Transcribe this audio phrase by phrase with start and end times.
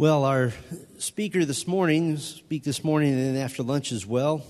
[0.00, 0.52] Well, our
[0.98, 4.46] speaker this morning, speak this morning and after lunch as well,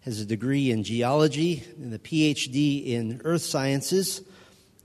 [0.00, 4.22] has a degree in geology and a PhD in earth sciences.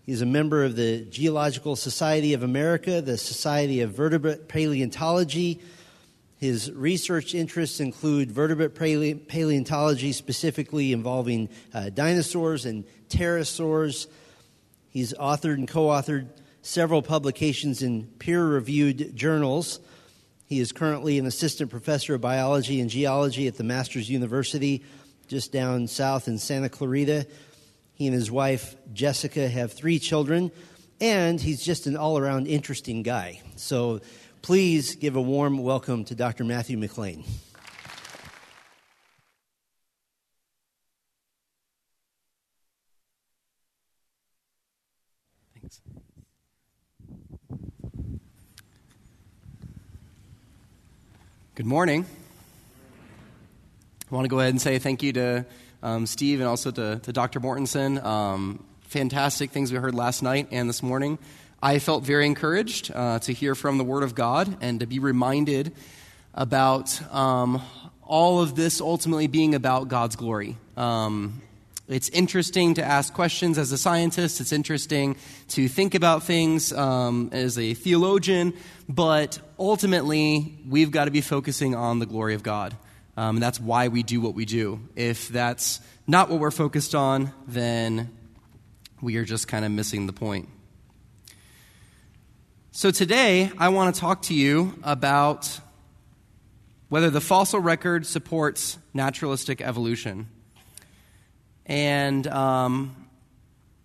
[0.05, 5.59] He's a member of the Geological Society of America, the Society of Vertebrate Paleontology.
[6.37, 8.75] His research interests include vertebrate
[9.27, 14.05] paleontology, specifically involving uh, dinosaurs and pterosaurs.
[14.91, 16.27] He's authored and co authored
[16.61, 19.79] several publications in peer reviewed journals.
[20.45, 24.83] He is currently an assistant professor of biology and geology at the Masters University,
[25.27, 27.27] just down south in Santa Clarita.
[27.93, 30.51] He and his wife, Jessica, have three children,
[30.99, 33.41] and he's just an all around interesting guy.
[33.55, 34.01] So
[34.41, 36.43] please give a warm welcome to Dr.
[36.45, 37.25] Matthew McLain.
[51.59, 52.05] Good morning.
[54.09, 55.45] I want to go ahead and say thank you to
[55.83, 57.41] um, Steve and also to, to Dr.
[57.41, 58.01] Mortenson.
[58.01, 61.19] Um, fantastic things we heard last night and this morning.
[61.61, 64.99] I felt very encouraged uh, to hear from the Word of God and to be
[64.99, 65.75] reminded
[66.33, 67.61] about um,
[68.03, 70.55] all of this ultimately being about God's glory.
[70.77, 71.41] Um,
[71.89, 74.39] it's interesting to ask questions as a scientist.
[74.39, 75.15] It's interesting
[75.49, 78.53] to think about things um, as a theologian.
[78.87, 82.77] But ultimately, we've got to be focusing on the glory of God.
[83.17, 84.87] Um, and that's why we do what we do.
[84.95, 88.15] If that's not what we're focused on, then
[89.01, 90.47] we are just kind of missing the point.
[92.71, 95.59] So today, I want to talk to you about
[96.87, 100.27] whether the fossil record supports naturalistic evolution.
[101.69, 102.95] And um,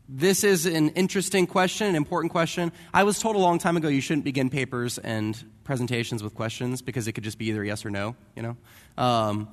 [0.09, 2.73] this is an interesting question, an important question.
[2.95, 6.81] I was told a long time ago you shouldn't begin papers and presentations with questions
[6.81, 8.57] because it could just be either yes or no, you know?
[8.97, 9.49] Um,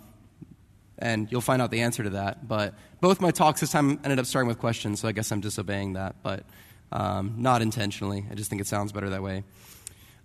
[0.98, 2.48] and you'll find out the answer to that.
[2.48, 5.42] But both my talks this time ended up starting with questions, so I guess I'm
[5.42, 6.46] disobeying that, but
[6.94, 8.26] um, not intentionally.
[8.32, 9.44] I just think it sounds better that way.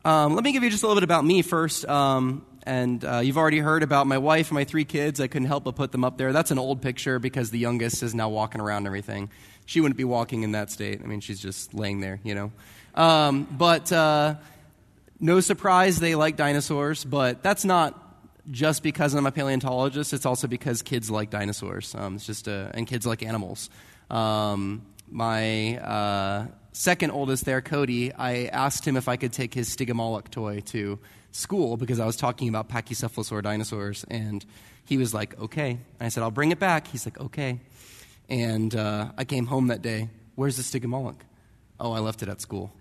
[0.04, 1.84] Um, let me give you just a little bit about me first.
[1.88, 5.20] Um, and uh, you've already heard about my wife and my three kids.
[5.20, 6.32] I couldn't help but put them up there.
[6.32, 9.30] That's an old picture because the youngest is now walking around and everything.
[9.66, 11.00] She wouldn't be walking in that state.
[11.02, 12.52] I mean, she's just laying there, you know.
[12.94, 14.34] Um, but uh,
[15.20, 17.04] no surprise, they like dinosaurs.
[17.04, 18.02] But that's not
[18.50, 20.12] just because I'm a paleontologist.
[20.12, 21.94] It's also because kids like dinosaurs.
[21.94, 23.70] Um, it's just a, and kids like animals.
[24.10, 29.74] Um, my uh, second oldest there, Cody, I asked him if I could take his
[29.74, 30.98] Stygimoloch toy to
[31.36, 34.44] school because I was talking about pachycephalosaur dinosaurs, and
[34.84, 35.70] he was like, okay.
[35.70, 36.88] And I said, I'll bring it back.
[36.88, 37.60] He's like, okay.
[38.28, 40.08] And uh, I came home that day.
[40.34, 41.20] Where's the Stygimoloch?
[41.78, 42.72] Oh, I left it at school.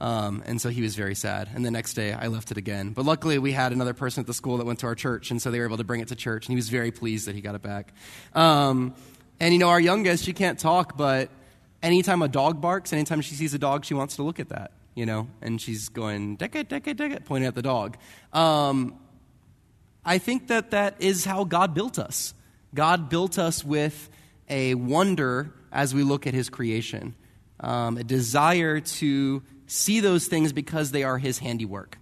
[0.00, 1.48] Um, and so he was very sad.
[1.54, 2.90] And the next day, I left it again.
[2.90, 5.40] But luckily, we had another person at the school that went to our church, and
[5.40, 7.36] so they were able to bring it to church, and he was very pleased that
[7.36, 7.92] he got it back.
[8.34, 8.94] Um,
[9.38, 11.30] and you know, our youngest, she can't talk, but
[11.82, 14.72] anytime a dog barks, anytime she sees a dog, she wants to look at that,
[14.94, 17.96] you know, and she's going, decade, decade, decade, pointing at the dog.
[18.32, 18.98] Um,
[20.04, 22.34] I think that that is how God built us.
[22.74, 24.10] God built us with
[24.48, 27.14] a wonder as we look at his creation,
[27.60, 31.96] um, a desire to see those things because they are his handiwork.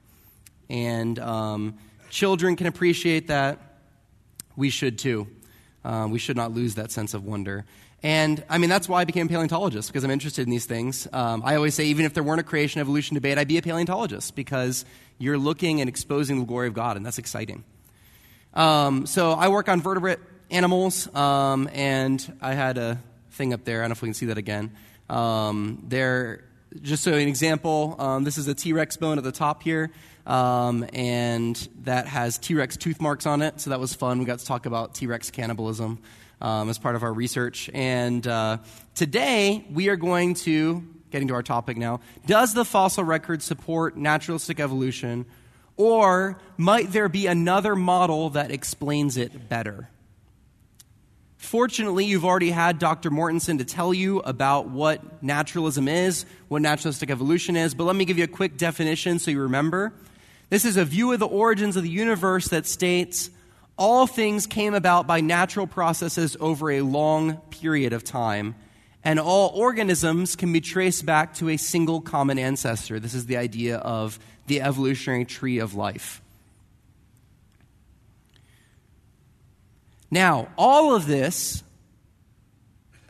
[0.69, 1.79] And um,
[2.09, 3.59] children can appreciate that.
[4.57, 5.29] We should too.
[5.85, 7.65] Uh, we should not lose that sense of wonder.
[8.03, 11.07] And I mean, that's why I became a paleontologist, because I'm interested in these things.
[11.13, 13.63] Um, I always say, even if there weren't a creation evolution debate, I'd be a
[13.63, 14.85] paleontologist, because
[15.19, 17.63] you're looking and exposing the glory of God, and that's exciting.
[18.55, 20.19] Um, so I work on vertebrate
[20.51, 22.99] animals, um, and I had a
[23.33, 23.81] thing up there.
[23.81, 24.75] I don't know if we can see that again.
[25.09, 26.45] Um, there,
[26.81, 29.91] just so an example, um, this is a T Rex bone at the top here.
[30.27, 33.61] Um, and that has T Rex tooth marks on it.
[33.61, 34.19] So that was fun.
[34.19, 35.99] We got to talk about T Rex cannibalism
[36.41, 37.71] um, as part of our research.
[37.75, 38.59] And uh,
[38.95, 43.97] today we are going to, getting to our topic now, does the fossil record support
[43.97, 45.27] naturalistic evolution,
[45.77, 49.89] or might there be another model that explains it better?
[51.41, 53.11] Fortunately, you've already had Dr.
[53.11, 58.05] Mortenson to tell you about what naturalism is, what naturalistic evolution is, but let me
[58.05, 59.95] give you a quick definition so you remember.
[60.51, 63.31] This is a view of the origins of the universe that states
[63.77, 68.55] all things came about by natural processes over a long period of time,
[69.03, 73.01] and all organisms can be traced back to a single common ancestor.
[73.01, 76.21] This is the idea of the evolutionary tree of life.
[80.11, 81.63] Now, all of this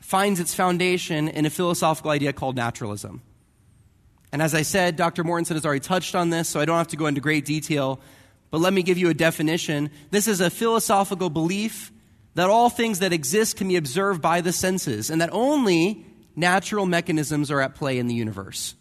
[0.01, 3.23] finds its foundation in a philosophical idea called naturalism.
[4.33, 5.25] And as I said, Dr.
[5.25, 8.01] Mortenson has already touched on this, so I don't have to go into great detail.
[8.51, 9.91] But let me give you a definition.
[10.11, 11.93] This is a philosophical belief
[12.35, 16.05] that all things that exist can be observed by the senses, and that only
[16.37, 18.75] natural mechanisms are at play in the universe.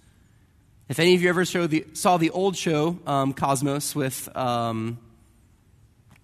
[0.87, 4.97] If any of you ever the, saw the old show, um, Cosmos, with um,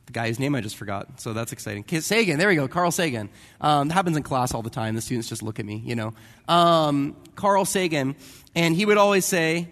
[0.08, 1.86] the guy's name I just forgot, so that's exciting.
[2.02, 3.30] Sagan, there we go, Carl Sagan.
[3.62, 4.96] Um, happens in class all the time.
[4.96, 6.14] The students just look at me, you know.
[6.48, 8.16] Um, Carl Sagan,
[8.56, 9.68] and he would always say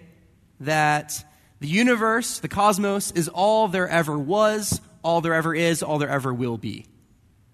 [0.59, 1.23] that
[1.63, 6.09] the universe, the cosmos, is all there ever was, all there ever is, all there
[6.09, 6.85] ever will be.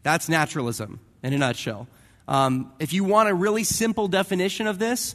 [0.01, 1.87] That's naturalism in a nutshell.
[2.27, 5.13] Um, if you want a really simple definition of this,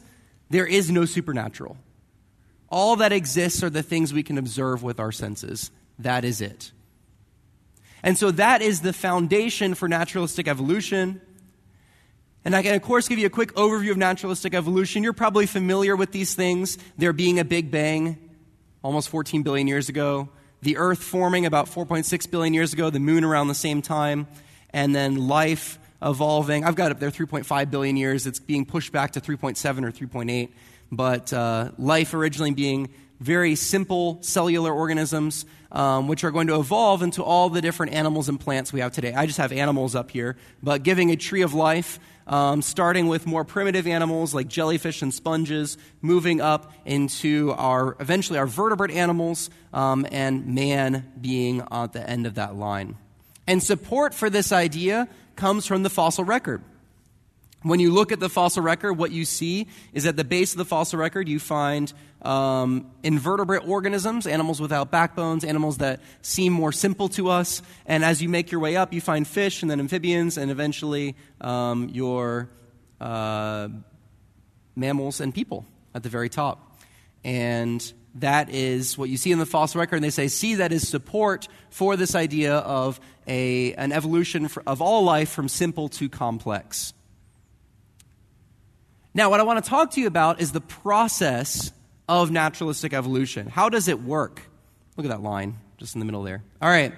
[0.49, 1.75] there is no supernatural.
[2.69, 5.71] All that exists are the things we can observe with our senses.
[5.99, 6.71] That is it.
[8.01, 11.19] And so that is the foundation for naturalistic evolution.
[12.45, 15.03] And I can, of course, give you a quick overview of naturalistic evolution.
[15.03, 16.77] You're probably familiar with these things.
[16.97, 18.24] There being a Big Bang
[18.85, 20.29] almost 14 billion years ago,
[20.61, 24.27] the Earth forming about 4.6 billion years ago, the moon around the same time,
[24.69, 26.63] and then life evolving.
[26.63, 28.27] I've got up there 3.5 billion years.
[28.27, 30.49] It's being pushed back to 3.7 or 3.8.
[30.91, 32.89] But uh, life originally being
[33.19, 38.29] very simple cellular organisms, um, which are going to evolve into all the different animals
[38.29, 39.15] and plants we have today.
[39.15, 43.25] I just have animals up here, but giving a tree of life, um, starting with
[43.25, 49.49] more primitive animals like jellyfish and sponges, moving up into our eventually our vertebrate animals,
[49.73, 52.97] um, and man being at the end of that line.
[53.47, 56.63] And support for this idea comes from the fossil record.
[57.65, 60.59] When you look at the fossil record, what you see is at the base of
[60.59, 61.91] the fossil record, you find
[62.21, 67.63] um, invertebrate organisms, animals without backbones, animals that seem more simple to us.
[67.87, 71.15] And as you make your way up, you find fish and then amphibians and eventually
[71.41, 72.51] um, your
[73.01, 73.69] uh,
[74.75, 75.65] mammals and people
[75.95, 76.77] at the very top.
[77.23, 77.81] And
[78.13, 79.95] that is what you see in the fossil record.
[79.95, 84.83] And they say, see, that is support for this idea of a, an evolution of
[84.83, 86.93] all life from simple to complex.
[89.15, 91.71] Now, what I want to talk to you about is the process
[92.07, 93.47] of naturalistic evolution.
[93.47, 94.41] How does it work?
[94.97, 96.43] Look at that line just in the middle there.
[96.61, 96.93] All right.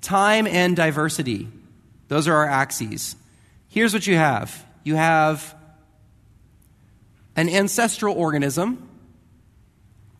[0.00, 1.46] Time and diversity.
[2.08, 3.14] Those are our axes.
[3.68, 5.54] Here's what you have you have
[7.36, 8.88] an ancestral organism,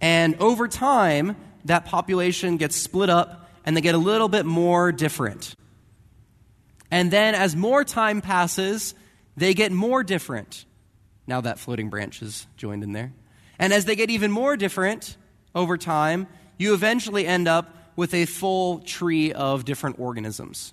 [0.00, 1.34] and over time,
[1.64, 5.56] that population gets split up and they get a little bit more different.
[6.88, 8.94] And then, as more time passes,
[9.36, 10.64] they get more different.
[11.26, 13.12] Now that floating branch is joined in there.
[13.58, 15.16] And as they get even more different
[15.54, 16.26] over time,
[16.58, 20.72] you eventually end up with a full tree of different organisms.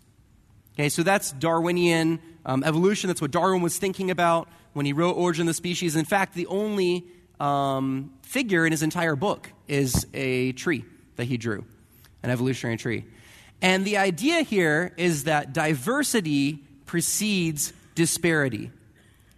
[0.75, 3.07] Okay, so that's Darwinian um, evolution.
[3.07, 5.95] That's what Darwin was thinking about when he wrote Origin of the Species.
[5.95, 7.05] In fact, the only
[7.39, 10.83] um, figure in his entire book is a tree
[11.15, 11.63] that he drew,
[12.23, 13.05] an evolutionary tree.
[13.61, 18.71] And the idea here is that diversity precedes disparity.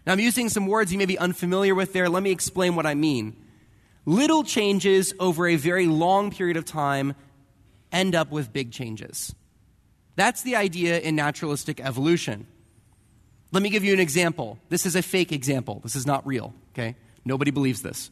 [0.06, 2.10] Now, I'm using some words you may be unfamiliar with there.
[2.10, 3.36] Let me explain what I mean.
[4.06, 7.16] Little changes over a very long period of time
[7.92, 9.34] end up with big changes.
[10.16, 12.46] That's the idea in naturalistic evolution.
[13.52, 14.60] Let me give you an example.
[14.70, 15.80] This is a fake example.
[15.84, 16.96] This is not real, okay?
[17.24, 18.12] Nobody believes this.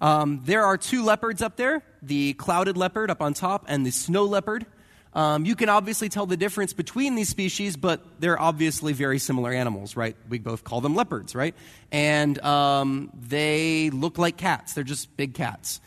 [0.00, 3.90] Um, there are two leopards up there the clouded leopard up on top and the
[3.90, 4.64] snow leopard.
[5.12, 9.52] Um, you can obviously tell the difference between these species, but they're obviously very similar
[9.52, 10.16] animals, right?
[10.28, 11.54] We both call them leopards, right?
[11.90, 14.74] And um, they look like cats.
[14.74, 15.80] They're just big cats.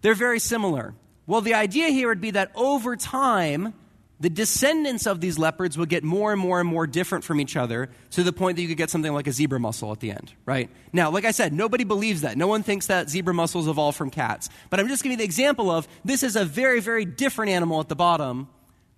[0.00, 0.94] They're very similar.
[1.26, 3.74] Well, the idea here would be that over time,
[4.20, 7.56] the descendants of these leopards would get more and more and more different from each
[7.56, 10.10] other to the point that you could get something like a zebra mussel at the
[10.10, 10.68] end, right?
[10.92, 12.36] Now, like I said, nobody believes that.
[12.36, 14.50] No one thinks that zebra mussels evolved from cats.
[14.68, 17.80] But I'm just giving you the example of this is a very, very different animal
[17.80, 18.48] at the bottom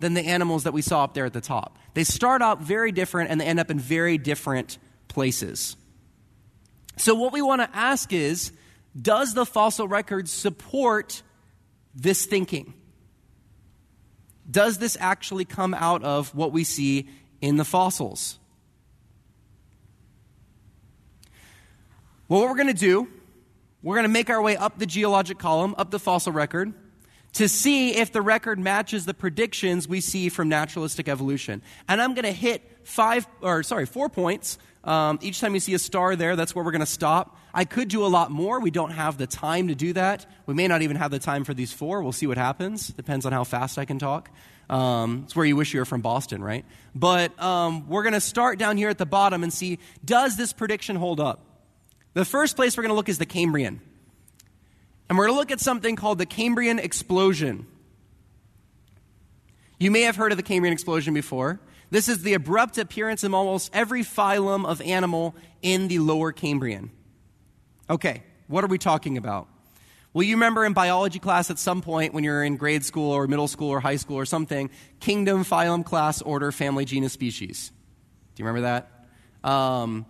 [0.00, 1.78] than the animals that we saw up there at the top.
[1.94, 4.76] They start out very different and they end up in very different
[5.06, 5.76] places.
[6.96, 8.52] So, what we want to ask is
[9.00, 11.22] does the fossil record support
[11.94, 12.74] this thinking?
[14.52, 17.08] Does this actually come out of what we see
[17.40, 18.38] in the fossils?
[22.28, 23.08] Well, what we're going to do,
[23.82, 26.72] we're going to make our way up the geologic column, up the fossil record,
[27.34, 31.62] to see if the record matches the predictions we see from naturalistic evolution.
[31.88, 34.58] And I'm going to hit five, or sorry, four points.
[34.84, 37.38] Um, each time you see a star there, that's where we're going to stop.
[37.54, 38.60] I could do a lot more.
[38.60, 40.26] We don't have the time to do that.
[40.46, 42.02] We may not even have the time for these four.
[42.02, 42.88] We'll see what happens.
[42.88, 44.30] Depends on how fast I can talk.
[44.68, 46.64] Um, it's where you wish you were from Boston, right?
[46.94, 50.52] But um, we're going to start down here at the bottom and see does this
[50.52, 51.44] prediction hold up?
[52.14, 53.80] The first place we're going to look is the Cambrian.
[55.08, 57.66] And we're going to look at something called the Cambrian explosion.
[59.78, 61.60] You may have heard of the Cambrian explosion before.
[61.92, 66.90] This is the abrupt appearance of almost every phylum of animal in the lower Cambrian.
[67.90, 69.46] Okay, what are we talking about?
[70.14, 73.26] Well, you remember in biology class at some point when you're in grade school or
[73.26, 74.70] middle school or high school or something,
[75.00, 77.70] kingdom, phylum, class, order, family, genus, species.
[78.36, 78.62] Do you remember
[79.42, 79.46] that?
[79.46, 80.06] Um,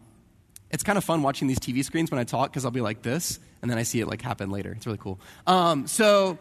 [0.71, 3.03] it's kind of fun watching these TV screens when I talk because I'll be like
[3.03, 4.71] this, and then I see it like happen later.
[4.71, 5.19] It's really cool.
[5.49, 6.39] Um, so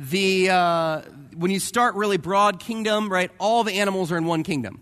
[0.00, 1.02] the uh,
[1.36, 3.30] when you start really broad kingdom, right?
[3.38, 4.80] All the animals are in one kingdom.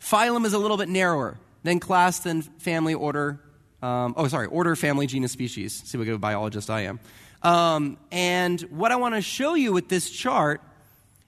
[0.00, 1.38] Phylum is a little bit narrower.
[1.62, 3.38] than class, than family, order.
[3.82, 5.82] Um, oh, sorry, order, family, genus, species.
[5.84, 7.00] See what good biologist I am.
[7.42, 10.60] Um, and what I want to show you with this chart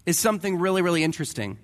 [0.04, 1.58] is something really, really interesting.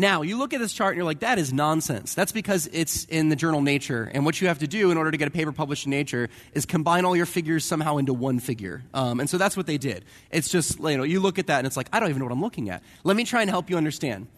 [0.00, 2.14] Now, you look at this chart and you're like, that is nonsense.
[2.14, 4.08] That's because it's in the journal Nature.
[4.14, 6.28] And what you have to do in order to get a paper published in Nature
[6.54, 8.84] is combine all your figures somehow into one figure.
[8.94, 10.04] Um, and so that's what they did.
[10.30, 12.26] It's just, you know, you look at that and it's like, I don't even know
[12.26, 12.84] what I'm looking at.
[13.02, 14.28] Let me try and help you understand.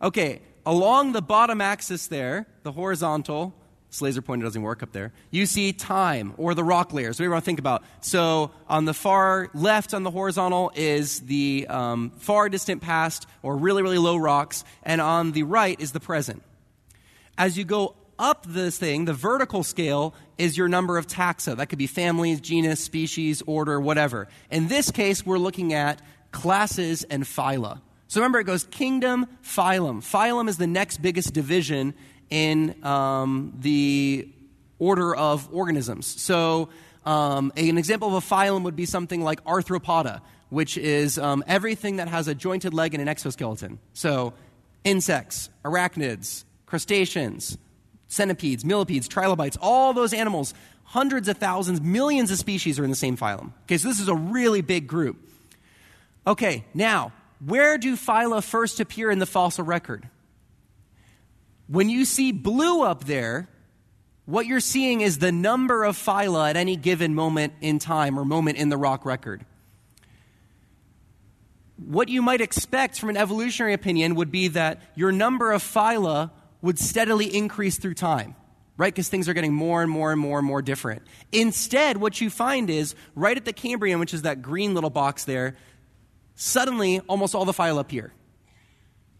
[0.00, 3.54] Okay, along the bottom axis there, the horizontal,
[3.96, 5.10] this laser pointer doesn't work up there.
[5.30, 7.16] You see time or the rock layers.
[7.16, 7.82] What do you want to think about?
[8.02, 13.56] So on the far left on the horizontal is the um, far distant past or
[13.56, 16.42] really, really low rocks, and on the right is the present.
[17.38, 21.56] As you go up this thing, the vertical scale is your number of taxa.
[21.56, 24.28] That could be families, genus, species, order, whatever.
[24.50, 27.80] In this case, we're looking at classes and phyla.
[28.08, 30.00] So remember, it goes kingdom, phylum.
[30.00, 31.94] Phylum is the next biggest division
[32.30, 34.28] in um, the
[34.78, 36.06] order of organisms.
[36.06, 36.68] So,
[37.04, 41.96] um, an example of a phylum would be something like Arthropoda, which is um, everything
[41.96, 43.78] that has a jointed leg and an exoskeleton.
[43.94, 44.34] So,
[44.84, 47.58] insects, arachnids, crustaceans,
[48.08, 50.54] centipedes, millipedes, trilobites, all those animals,
[50.84, 53.52] hundreds of thousands, millions of species are in the same phylum.
[53.64, 55.16] Okay, so this is a really big group.
[56.26, 57.12] Okay, now,
[57.44, 60.08] where do phyla first appear in the fossil record?
[61.68, 63.48] When you see blue up there,
[64.24, 68.24] what you're seeing is the number of phyla at any given moment in time or
[68.24, 69.44] moment in the rock record.
[71.76, 76.30] What you might expect from an evolutionary opinion would be that your number of phyla
[76.62, 78.34] would steadily increase through time,
[78.76, 78.92] right?
[78.92, 81.02] Because things are getting more and more and more and more different.
[81.32, 85.24] Instead, what you find is right at the Cambrian, which is that green little box
[85.24, 85.56] there,
[86.34, 88.12] suddenly almost all the phyla appear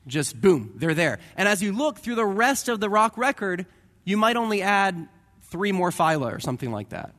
[0.07, 1.19] just boom, they're there.
[1.37, 3.67] And as you look through the rest of the rock record,
[4.05, 5.09] you might only add
[5.43, 7.13] three more phyla or something like that.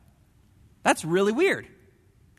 [0.84, 1.68] That's really weird.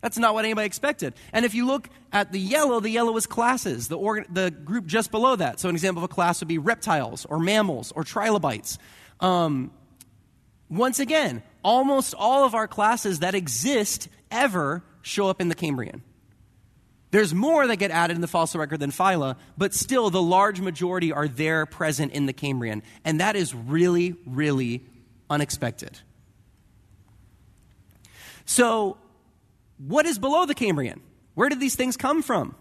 [0.01, 1.13] That's not what anybody expected.
[1.33, 4.85] And if you look at the yellow, the yellow is classes, the, organ- the group
[4.85, 5.59] just below that.
[5.59, 8.77] So, an example of a class would be reptiles or mammals or trilobites.
[9.19, 9.71] Um,
[10.69, 16.01] once again, almost all of our classes that exist ever show up in the Cambrian.
[17.11, 20.61] There's more that get added in the fossil record than phyla, but still the large
[20.61, 22.83] majority are there present in the Cambrian.
[23.03, 24.83] And that is really, really
[25.29, 25.99] unexpected.
[28.45, 28.97] So,
[29.77, 31.01] what is below the Cambrian?
[31.33, 32.55] Where did these things come from?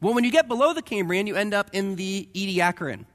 [0.00, 3.06] Well, when you get below the Cambrian, you end up in the Ediacaran.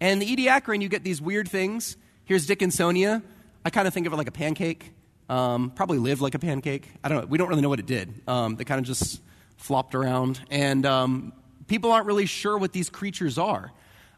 [0.00, 1.96] And the Ediacaran, you get these weird things.
[2.24, 3.22] Here's Dickinsonia.
[3.64, 4.92] I kind of think of it like a pancake.
[5.28, 6.88] Um, probably lived like a pancake.
[7.02, 7.26] I don't know.
[7.26, 8.22] We don't really know what it did.
[8.28, 9.20] Um, they kind of just
[9.58, 11.32] flopped around, and um,
[11.66, 13.70] people aren't really sure what these creatures are.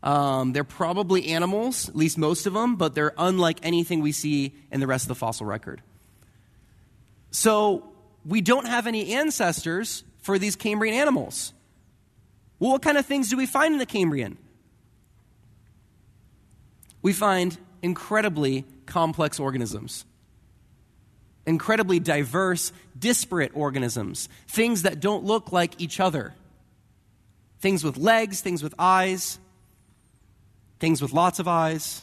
[0.02, 4.54] Um, they're probably animals, at least most of them, but they're unlike anything we see
[4.70, 5.82] in the rest of the fossil record.
[7.32, 7.92] So
[8.24, 11.52] we don't have any ancestors for these Cambrian animals.
[12.58, 14.38] Well, what kind of things do we find in the Cambrian?
[17.02, 20.04] We find incredibly complex organisms
[21.46, 26.34] incredibly diverse, disparate organisms, things that don't look like each other.
[27.60, 29.38] Things with legs, things with eyes,
[30.78, 32.02] things with lots of eyes.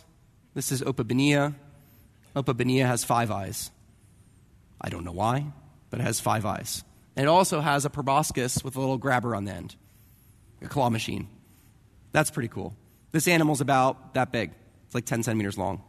[0.54, 1.56] This is Opabinia.
[2.36, 3.72] Opabinia has five eyes.
[4.80, 5.46] I don't know why,
[5.90, 6.84] but it has five eyes.
[7.16, 9.76] And it also has a proboscis with a little grabber on the end,
[10.62, 11.28] a claw machine.
[12.12, 12.76] That's pretty cool.
[13.12, 14.52] This animal's about that big.
[14.86, 15.82] It's like 10 centimeters long.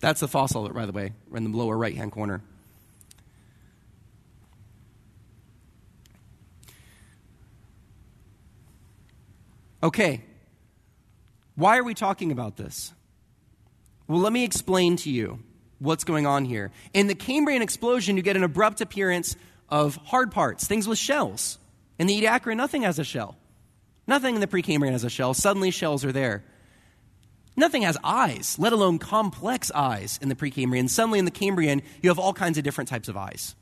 [0.00, 2.42] That's the fossil, by the way, in the lower right hand corner.
[9.82, 10.22] Okay,
[11.56, 12.92] why are we talking about this?
[14.06, 15.40] Well, let me explain to you
[15.78, 16.70] what's going on here.
[16.94, 19.36] In the Cambrian explosion, you get an abrupt appearance
[19.68, 21.58] of hard parts, things with shells.
[21.98, 23.36] In the Ediacaran, nothing has a shell.
[24.06, 25.34] Nothing in the Precambrian has a shell.
[25.34, 26.44] Suddenly, shells are there.
[27.56, 30.88] Nothing has eyes, let alone complex eyes in the Precambrian.
[30.88, 33.54] Suddenly, in the Cambrian, you have all kinds of different types of eyes.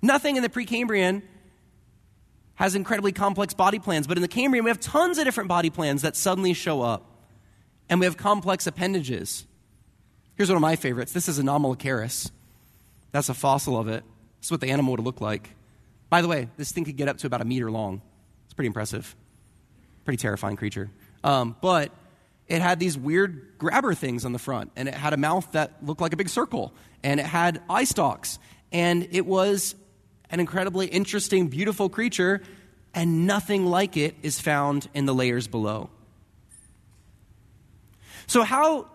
[0.00, 1.22] Nothing in the Precambrian
[2.56, 5.70] has incredibly complex body plans, but in the Cambrian, we have tons of different body
[5.70, 7.10] plans that suddenly show up.
[7.88, 9.46] And we have complex appendages.
[10.36, 11.12] Here's one of my favorites.
[11.12, 12.30] This is Anomalocaris.
[13.12, 14.02] That's a fossil of it.
[14.40, 15.50] This is what the animal would look like.
[16.10, 18.00] By the way, this thing could get up to about a meter long.
[18.44, 19.14] It's pretty impressive.
[20.04, 20.90] Pretty terrifying creature.
[21.22, 21.92] Um, but
[22.46, 25.84] it had these weird grabber things on the front, and it had a mouth that
[25.84, 28.38] looked like a big circle, and it had eye stalks,
[28.70, 29.74] and it was
[30.34, 32.42] an incredibly interesting, beautiful creature,
[32.92, 35.90] and nothing like it is found in the layers below.
[38.26, 38.88] So, how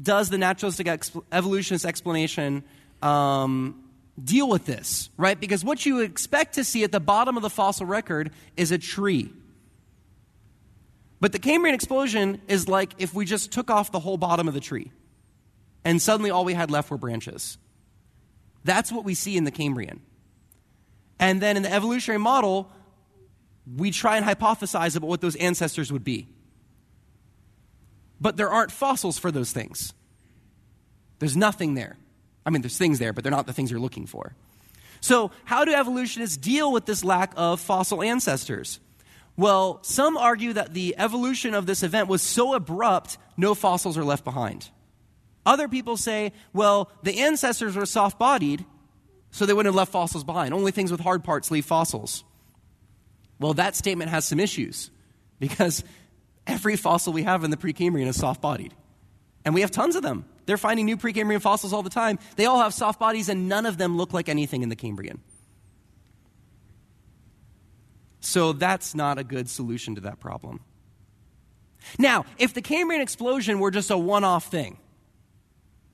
[0.00, 2.64] does the naturalistic exp- evolutionist explanation
[3.02, 3.84] um,
[4.22, 5.38] deal with this, right?
[5.38, 8.78] Because what you expect to see at the bottom of the fossil record is a
[8.78, 9.30] tree.
[11.20, 14.54] But the Cambrian explosion is like if we just took off the whole bottom of
[14.54, 14.90] the tree
[15.84, 17.58] and suddenly all we had left were branches.
[18.64, 20.00] That's what we see in the Cambrian.
[21.18, 22.70] And then in the evolutionary model,
[23.76, 26.28] we try and hypothesize about what those ancestors would be.
[28.20, 29.92] But there aren't fossils for those things.
[31.18, 31.96] There's nothing there.
[32.44, 34.34] I mean, there's things there, but they're not the things you're looking for.
[35.00, 38.80] So, how do evolutionists deal with this lack of fossil ancestors?
[39.36, 44.04] Well, some argue that the evolution of this event was so abrupt, no fossils are
[44.04, 44.70] left behind.
[45.44, 48.64] Other people say, well, the ancestors were soft bodied,
[49.36, 50.54] so they wouldn't have left fossils behind.
[50.54, 52.24] Only things with hard parts leave fossils.
[53.38, 54.90] Well, that statement has some issues
[55.38, 55.84] because
[56.46, 58.72] every fossil we have in the Precambrian is soft bodied.
[59.44, 60.24] And we have tons of them.
[60.46, 62.18] They're finding new Precambrian fossils all the time.
[62.36, 65.20] They all have soft bodies, and none of them look like anything in the Cambrian.
[68.20, 70.60] So that's not a good solution to that problem.
[71.98, 74.78] Now, if the Cambrian explosion were just a one off thing,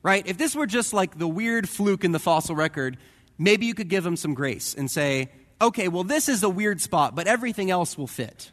[0.04, 0.24] right?
[0.24, 2.98] If this were just like the weird fluke in the fossil record,
[3.38, 6.80] maybe you could give them some grace and say, okay, well, this is a weird
[6.80, 8.50] spot, but everything else will fit.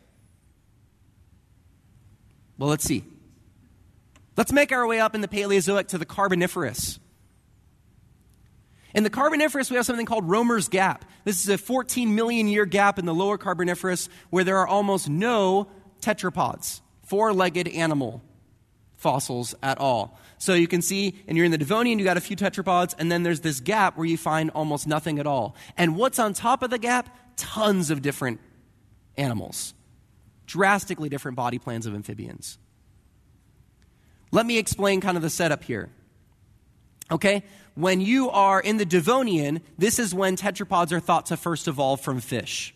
[2.58, 3.04] Well, let's see.
[4.38, 7.00] Let's make our way up in the Paleozoic to the Carboniferous.
[8.94, 11.06] In the Carboniferous, we have something called Romer's Gap.
[11.24, 15.10] This is a 14 million year gap in the lower Carboniferous where there are almost
[15.10, 15.70] no
[16.02, 18.24] tetrapods, four legged animal
[18.96, 20.20] fossils at all.
[20.40, 23.12] So you can see, and you're in the Devonian, you got a few tetrapods, and
[23.12, 25.56] then there's this gap where you find almost nothing at all.
[25.78, 27.16] And what's on top of the gap?
[27.36, 28.40] Tons of different
[29.18, 29.74] animals,
[30.46, 32.58] drastically different body plans of amphibians.
[34.32, 35.90] Let me explain kind of the setup here.
[37.12, 37.44] Okay?
[37.76, 42.00] When you are in the Devonian, this is when tetrapods are thought to first evolve
[42.00, 42.74] from fish.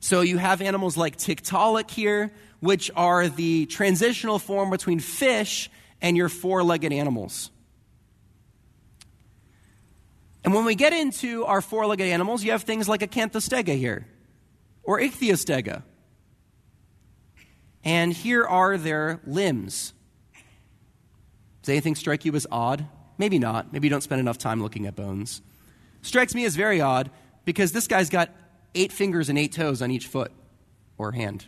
[0.00, 5.70] So you have animals like Tiktaalik here, which are the transitional form between fish
[6.02, 7.50] and your four legged animals.
[10.44, 14.06] And when we get into our four legged animals, you have things like Acanthostega here,
[14.82, 15.84] or Ichthyostega.
[17.84, 19.94] And here are their limbs.
[21.62, 22.86] Does anything strike you as odd?
[23.18, 23.72] Maybe not.
[23.72, 25.42] Maybe you don't spend enough time looking at bones.
[26.02, 27.10] Strikes me as very odd
[27.44, 28.30] because this guy's got
[28.74, 30.32] eight fingers and eight toes on each foot,
[30.98, 31.46] or hand,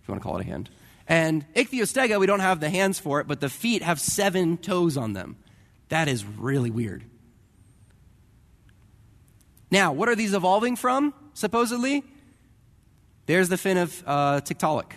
[0.00, 0.70] if you want to call it a hand.
[1.08, 4.96] And Ichthyostega, we don't have the hands for it, but the feet have seven toes
[4.96, 5.36] on them.
[5.88, 7.04] That is really weird.
[9.70, 12.04] Now, what are these evolving from, supposedly?
[13.26, 14.92] There's the fin of uh, Tiktaalik.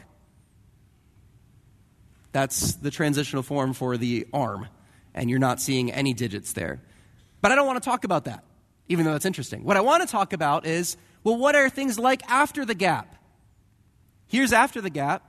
[2.32, 4.68] That's the transitional form for the arm,
[5.14, 6.82] and you're not seeing any digits there.
[7.42, 8.44] But I don't want to talk about that,
[8.88, 9.64] even though it's interesting.
[9.64, 13.16] What I want to talk about is well, what are things like after the gap?
[14.28, 15.24] Here's after the gap.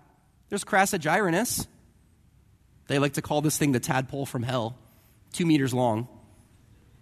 [0.51, 1.67] There's Crassigyrinus.
[2.89, 4.77] They like to call this thing the tadpole from hell,
[5.33, 6.09] two meters long,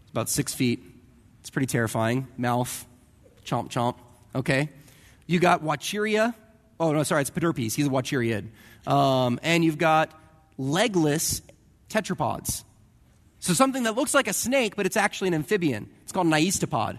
[0.08, 0.82] it's about six feet.
[1.40, 2.28] It's pretty terrifying.
[2.38, 2.86] Mouth,
[3.44, 3.96] chomp, chomp.
[4.34, 4.70] Okay.
[5.26, 6.34] You got Whatcheeria.
[6.80, 7.74] Oh, no, sorry, it's Pederpes.
[7.74, 8.48] He's a Whatcheeriid.
[8.86, 10.18] Um, and you've got
[10.56, 11.42] legless
[11.90, 12.64] tetrapods.
[13.40, 15.90] So something that looks like a snake, but it's actually an amphibian.
[16.04, 16.98] It's called Neistapod.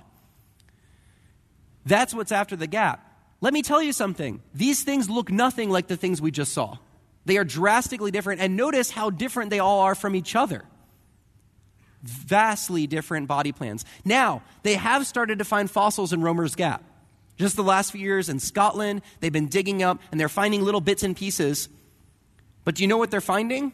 [1.84, 3.09] That's what's after the gap.
[3.42, 4.42] Let me tell you something.
[4.54, 6.78] These things look nothing like the things we just saw.
[7.26, 10.64] They are drastically different, and notice how different they all are from each other.
[12.02, 13.86] Vastly different body plans.
[14.04, 16.84] Now, they have started to find fossils in Romer's Gap.
[17.38, 20.82] Just the last few years in Scotland, they've been digging up and they're finding little
[20.82, 21.70] bits and pieces.
[22.66, 23.72] But do you know what they're finding?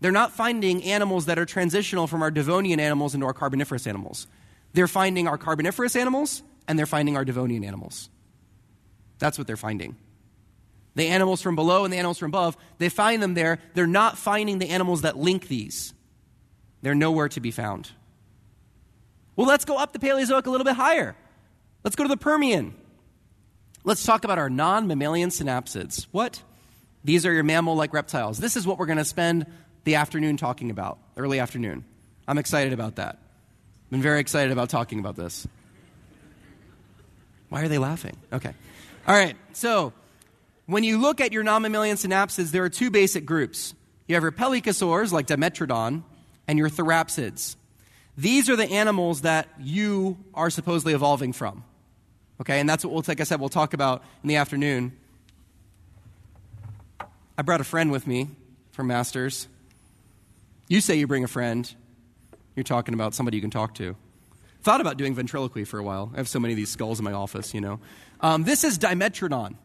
[0.00, 4.28] They're not finding animals that are transitional from our Devonian animals into our Carboniferous animals.
[4.74, 8.10] They're finding our Carboniferous animals and they're finding our Devonian animals.
[9.18, 9.96] That's what they're finding.
[10.94, 13.58] The animals from below and the animals from above, they find them there.
[13.74, 15.94] They're not finding the animals that link these.
[16.82, 17.90] They're nowhere to be found.
[19.36, 21.14] Well, let's go up the Paleozoic a little bit higher.
[21.84, 22.74] Let's go to the Permian.
[23.84, 26.06] Let's talk about our non mammalian synapsids.
[26.10, 26.42] What?
[27.04, 28.38] These are your mammal like reptiles.
[28.38, 29.46] This is what we're going to spend
[29.84, 31.84] the afternoon talking about, early afternoon.
[32.26, 33.16] I'm excited about that.
[33.16, 35.46] I've been very excited about talking about this.
[37.48, 38.16] Why are they laughing?
[38.32, 38.52] Okay.
[39.08, 39.36] All right.
[39.54, 39.94] So,
[40.66, 43.74] when you look at your non mammalian synapsids, there are two basic groups.
[44.06, 46.02] You have your pelycosaurs, like Dimetrodon,
[46.46, 47.56] and your therapsids.
[48.18, 51.64] These are the animals that you are supposedly evolving from.
[52.38, 54.92] Okay, and that's what we'll, like I said, we'll talk about in the afternoon.
[57.38, 58.28] I brought a friend with me
[58.72, 59.48] from Masters.
[60.68, 61.72] You say you bring a friend,
[62.56, 63.96] you're talking about somebody you can talk to.
[64.62, 66.10] Thought about doing ventriloquy for a while.
[66.12, 67.80] I have so many of these skulls in my office, you know.
[68.20, 69.56] Um, this is Dimetrodon.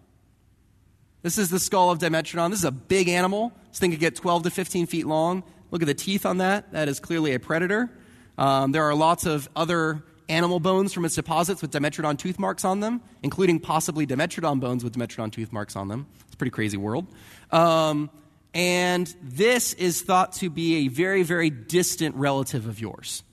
[1.21, 2.49] This is the skull of Dimetrodon.
[2.49, 3.53] This is a big animal.
[3.69, 5.43] This thing could get 12 to 15 feet long.
[5.71, 6.71] Look at the teeth on that.
[6.73, 7.89] That is clearly a predator.
[8.37, 12.65] Um, there are lots of other animal bones from its deposits with Dimetrodon tooth marks
[12.65, 16.07] on them, including possibly Dimetrodon bones with Dimetrodon tooth marks on them.
[16.25, 17.07] It's a pretty crazy world.
[17.51, 18.09] Um,
[18.53, 23.23] and this is thought to be a very, very distant relative of yours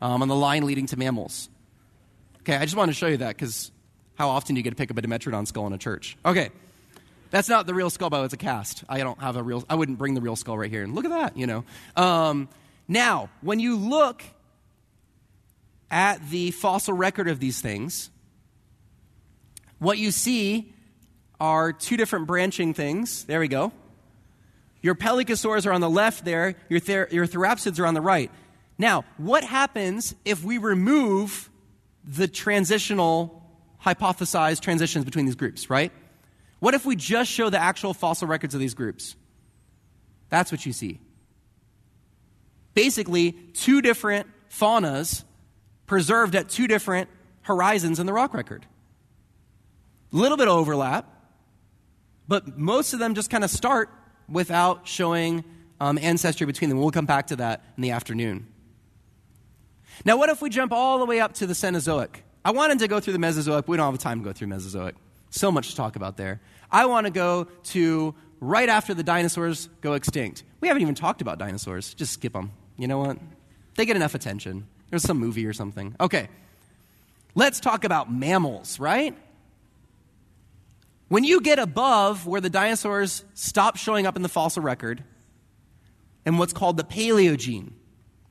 [0.00, 1.48] um, on the line leading to mammals.
[2.40, 3.70] Okay, I just wanted to show you that because
[4.18, 6.18] how often do you get to pick up a Dimetrodon skull in a church?
[6.26, 6.50] Okay,
[7.30, 8.82] that's not the real skull, but it's a cast.
[8.88, 9.64] I don't have a real.
[9.70, 10.82] I wouldn't bring the real skull right here.
[10.82, 11.64] And look at that, you know.
[11.96, 12.48] Um,
[12.88, 14.24] now, when you look
[15.88, 18.10] at the fossil record of these things,
[19.78, 20.74] what you see
[21.40, 23.24] are two different branching things.
[23.24, 23.70] There we go.
[24.82, 28.32] Your pelycosaurs are on the left there, your, ther- your therapsids are on the right.
[28.78, 31.50] Now, what happens if we remove
[32.04, 33.37] the transitional
[33.94, 35.92] hypothesized transitions between these groups, right?
[36.60, 39.16] What if we just show the actual fossil records of these groups?
[40.28, 41.00] That's what you see.
[42.74, 45.24] Basically, two different faunas
[45.86, 47.08] preserved at two different
[47.42, 48.66] horizons in the rock record.
[50.12, 51.06] A little bit of overlap,
[52.26, 53.90] but most of them just kind of start
[54.28, 55.44] without showing
[55.80, 56.78] um, ancestry between them.
[56.78, 58.46] We'll come back to that in the afternoon.
[60.04, 62.22] Now, what if we jump all the way up to the Cenozoic?
[62.48, 64.94] I wanted to go through the Mesozoic, we don't have time to go through Mesozoic.
[65.28, 66.40] So much to talk about there.
[66.70, 70.44] I want to go to right after the dinosaurs go extinct.
[70.62, 71.92] We haven't even talked about dinosaurs.
[71.92, 72.52] Just skip them.
[72.78, 73.18] You know what?
[73.76, 74.66] They get enough attention.
[74.88, 75.94] There's some movie or something.
[76.00, 76.30] Okay.
[77.34, 79.14] Let's talk about mammals, right?
[81.08, 85.04] When you get above where the dinosaurs stop showing up in the fossil record,
[86.24, 87.72] and what's called the Paleogene.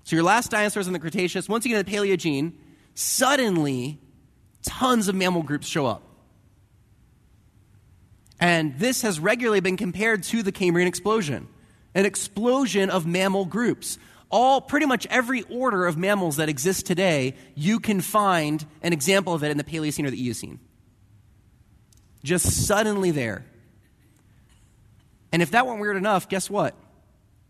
[0.06, 2.54] So your last dinosaurs in the Cretaceous, once you get to the Paleogene,
[2.96, 4.00] suddenly
[4.68, 6.04] tons of mammal groups show up.
[8.40, 11.48] And this has regularly been compared to the Cambrian explosion
[11.96, 13.98] an explosion of mammal groups.
[14.30, 19.34] All, pretty much every order of mammals that exist today, you can find an example
[19.34, 20.60] of it in the Paleocene or the Eocene.
[22.24, 23.46] Just suddenly there.
[25.32, 26.76] And if that weren't weird enough, guess what?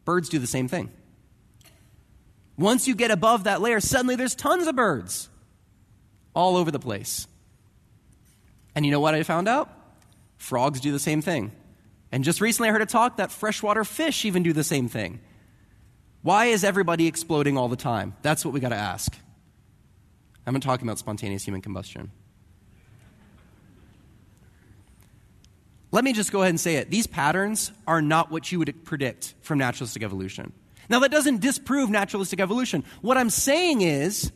[0.06, 0.91] Birds do the same thing.
[2.58, 5.30] Once you get above that layer, suddenly there's tons of birds
[6.38, 7.28] all over the place.
[8.76, 9.69] And you know what I found out?
[10.38, 11.52] Frogs do the same thing.
[12.12, 15.19] And just recently I heard a talk that freshwater fish even do the same thing.
[16.21, 18.13] Why is everybody exploding all the time?
[18.21, 19.17] That's what we got to ask.
[20.45, 22.12] I'm not talking about spontaneous human combustion.
[25.91, 26.91] Let me just go ahead and say it.
[26.91, 30.54] These patterns are not what you would predict from naturalistic evolution.
[30.88, 32.84] Now, that doesn't disprove naturalistic evolution.
[33.02, 34.32] What I'm saying is,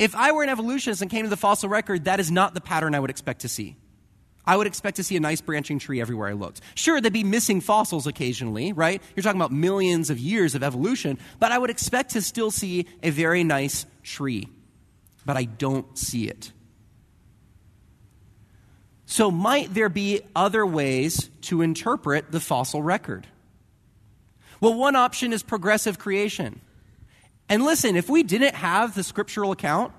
[0.00, 2.60] if I were an evolutionist and came to the fossil record, that is not the
[2.62, 3.76] pattern I would expect to see.
[4.46, 6.62] I would expect to see a nice branching tree everywhere I looked.
[6.74, 9.02] Sure, there'd be missing fossils occasionally, right?
[9.14, 12.86] You're talking about millions of years of evolution, but I would expect to still see
[13.02, 14.48] a very nice tree.
[15.26, 16.50] But I don't see it.
[19.04, 23.26] So, might there be other ways to interpret the fossil record?
[24.62, 26.62] Well, one option is progressive creation.
[27.50, 29.92] And listen, if we didn't have the scriptural account,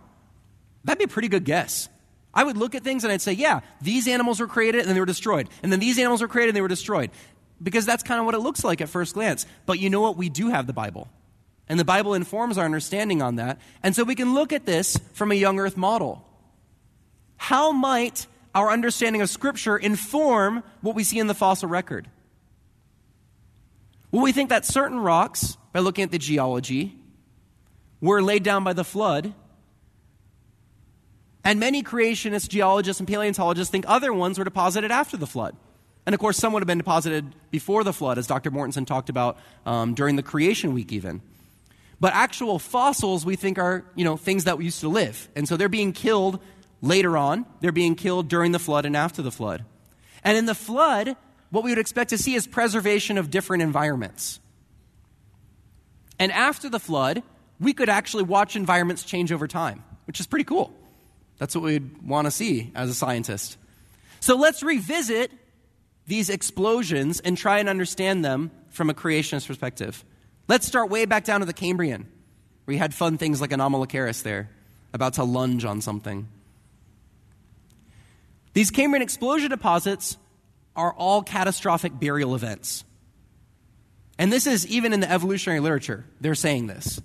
[0.85, 1.89] that'd be a pretty good guess.
[2.33, 4.99] I would look at things and I'd say, yeah, these animals were created and they
[5.01, 5.49] were destroyed.
[5.61, 7.11] And then these animals were created and they were destroyed.
[7.61, 9.45] Because that's kind of what it looks like at first glance.
[9.65, 10.15] But you know what?
[10.15, 11.09] We do have the Bible.
[11.67, 13.59] And the Bible informs our understanding on that.
[13.83, 16.25] And so we can look at this from a young earth model.
[17.35, 22.07] How might our understanding of Scripture inform what we see in the fossil record?
[24.09, 26.97] Well, we think that certain rocks, by looking at the geology,
[28.01, 29.33] were laid down by the flood
[31.43, 35.55] and many creationists, geologists, and paleontologists think other ones were deposited after the flood.
[36.05, 38.51] And of course, some would have been deposited before the flood, as Dr.
[38.51, 41.21] Mortenson talked about um, during the creation week, even.
[41.99, 45.29] But actual fossils we think are, you know, things that used to live.
[45.35, 46.39] And so they're being killed
[46.81, 47.45] later on.
[47.59, 49.63] They're being killed during the flood and after the flood.
[50.23, 51.15] And in the flood,
[51.51, 54.39] what we would expect to see is preservation of different environments.
[56.17, 57.21] And after the flood,
[57.61, 60.73] we could actually watch environments change over time, which is pretty cool.
[61.37, 63.57] That's what we'd want to see as a scientist.
[64.19, 65.31] So let's revisit
[66.07, 70.03] these explosions and try and understand them from a creationist perspective.
[70.47, 72.07] Let's start way back down to the Cambrian,
[72.65, 74.49] where you had fun things like Anomalocaris there,
[74.91, 76.27] about to lunge on something.
[78.53, 80.17] These Cambrian explosion deposits
[80.75, 82.83] are all catastrophic burial events.
[84.17, 86.99] And this is even in the evolutionary literature, they're saying this.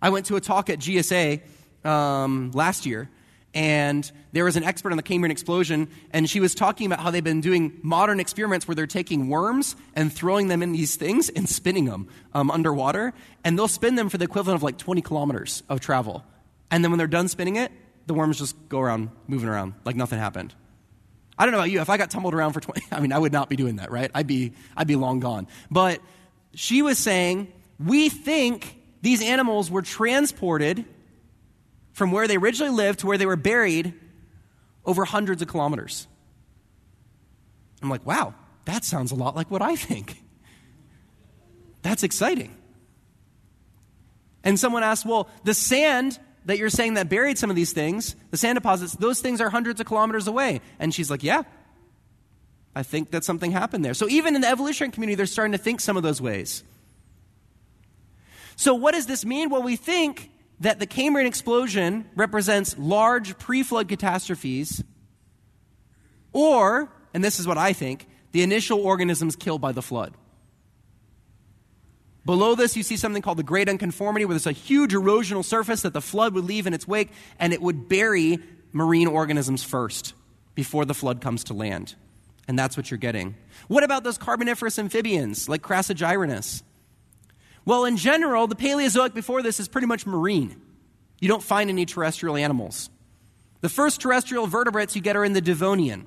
[0.00, 1.40] I went to a talk at GSA
[1.84, 3.08] um, last year,
[3.54, 7.10] and there was an expert on the Cambrian explosion, and she was talking about how
[7.10, 11.30] they've been doing modern experiments where they're taking worms and throwing them in these things
[11.30, 15.00] and spinning them um, underwater, and they'll spin them for the equivalent of like 20
[15.00, 16.22] kilometers of travel.
[16.70, 17.72] And then when they're done spinning it,
[18.06, 20.54] the worms just go around, moving around, like nothing happened.
[21.38, 21.80] I don't know about you.
[21.80, 23.90] If I got tumbled around for 20, I mean, I would not be doing that,
[23.90, 24.10] right?
[24.14, 25.46] I'd be, I'd be long gone.
[25.70, 26.00] But
[26.54, 30.84] she was saying, we think these animals were transported
[31.92, 33.94] from where they originally lived to where they were buried
[34.84, 36.06] over hundreds of kilometers.
[37.82, 40.22] I'm like, wow, that sounds a lot like what I think.
[41.82, 42.54] That's exciting.
[44.44, 48.14] And someone asked, well, the sand that you're saying that buried some of these things,
[48.30, 50.60] the sand deposits, those things are hundreds of kilometers away.
[50.78, 51.42] And she's like, yeah,
[52.74, 53.94] I think that something happened there.
[53.94, 56.62] So even in the evolutionary community, they're starting to think some of those ways.
[58.56, 59.50] So what does this mean?
[59.50, 64.82] Well, we think that the Cambrian explosion represents large pre flood catastrophes,
[66.32, 70.14] or, and this is what I think, the initial organisms killed by the flood.
[72.24, 75.82] Below this, you see something called the Great Unconformity, where there's a huge erosional surface
[75.82, 78.40] that the flood would leave in its wake, and it would bury
[78.72, 80.12] marine organisms first
[80.54, 81.94] before the flood comes to land.
[82.48, 83.36] And that's what you're getting.
[83.68, 86.62] What about those carboniferous amphibians like Crassigyrinus?
[87.66, 90.56] Well, in general, the Paleozoic before this is pretty much marine.
[91.20, 92.88] You don't find any terrestrial animals.
[93.60, 96.06] The first terrestrial vertebrates you get are in the Devonian.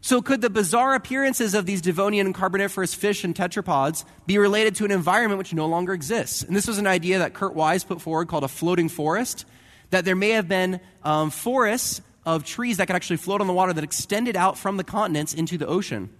[0.00, 4.74] So, could the bizarre appearances of these Devonian and carboniferous fish and tetrapods be related
[4.76, 6.42] to an environment which no longer exists?
[6.42, 9.46] And this was an idea that Kurt Wise put forward called a floating forest,
[9.90, 13.52] that there may have been um, forests of trees that could actually float on the
[13.52, 16.10] water that extended out from the continents into the ocean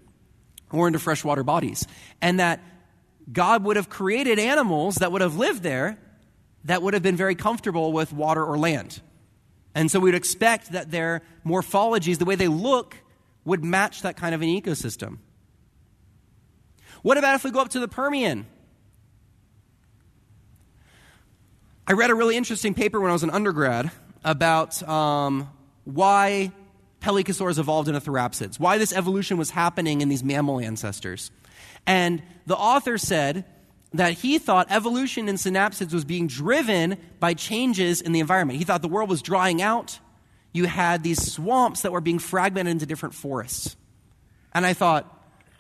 [0.70, 1.86] or into freshwater bodies.
[2.20, 2.60] And that
[3.30, 5.98] God would have created animals that would have lived there
[6.64, 9.00] that would have been very comfortable with water or land.
[9.74, 12.96] And so we'd expect that their morphologies, the way they look,
[13.44, 15.18] would match that kind of an ecosystem.
[17.02, 18.46] What about if we go up to the Permian?
[21.86, 23.90] I read a really interesting paper when I was an undergrad
[24.24, 25.50] about um,
[25.84, 26.50] why
[27.02, 31.30] pelycosaurs evolved into therapsids, why this evolution was happening in these mammal ancestors.
[31.86, 33.44] And the author said
[33.92, 38.58] that he thought evolution in synapsids was being driven by changes in the environment.
[38.58, 40.00] He thought the world was drying out
[40.54, 43.76] you had these swamps that were being fragmented into different forests.
[44.54, 45.04] And I thought,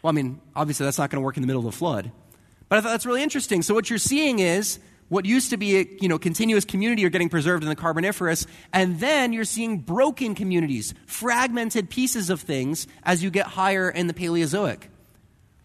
[0.00, 2.12] well, I mean, obviously that's not going to work in the middle of the flood.
[2.68, 3.60] But I thought that's really interesting.
[3.62, 7.10] So what you're seeing is what used to be a you know, continuous community are
[7.10, 12.86] getting preserved in the Carboniferous, and then you're seeing broken communities, fragmented pieces of things
[13.02, 14.84] as you get higher in the Paleozoic.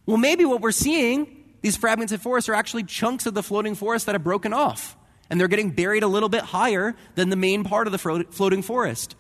[0.09, 1.27] Well, maybe what we're seeing,
[1.61, 4.97] these fragmented forests, are actually chunks of the floating forest that have broken off
[5.29, 8.63] and they're getting buried a little bit higher than the main part of the floating
[8.63, 9.15] forest.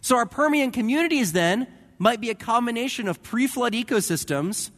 [0.00, 4.72] So our Permian communities then might be a combination of pre flood ecosystems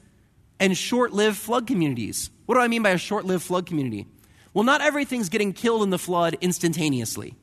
[0.60, 2.28] and short lived flood communities.
[2.44, 4.06] What do I mean by a short lived flood community?
[4.52, 7.36] Well, not everything's getting killed in the flood instantaneously.